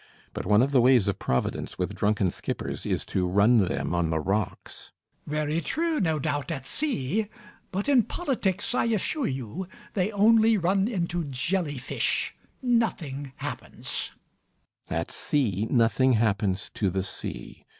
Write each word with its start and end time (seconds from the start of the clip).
But 0.33 0.47
one 0.47 0.63
of 0.63 0.71
the 0.71 0.81
ways 0.81 1.07
of 1.07 1.19
Providence 1.19 1.77
with 1.77 1.93
drunken 1.93 2.31
skippers 2.31 2.87
is 2.87 3.05
to 3.05 3.27
run 3.27 3.59
them 3.59 3.93
on 3.93 4.09
the 4.09 4.19
rocks. 4.19 4.91
MAZZINI. 5.27 5.31
Very 5.47 5.61
true, 5.61 5.99
no 5.99 6.17
doubt, 6.17 6.49
at 6.49 6.65
sea. 6.65 7.27
But 7.71 7.87
in 7.87 8.01
politics, 8.01 8.73
I 8.73 8.85
assure 8.85 9.27
you, 9.27 9.67
they 9.93 10.11
only 10.11 10.57
run 10.57 10.87
into 10.87 11.25
jellyfish. 11.25 12.33
Nothing 12.63 13.33
happens. 13.35 14.09
CAPTAIN 14.09 14.53
SHOTOVER. 14.89 14.99
At 15.01 15.11
sea 15.11 15.67
nothing 15.69 16.13
happens 16.13 16.71
to 16.73 16.89
the 16.89 17.03
sea. 17.03 17.67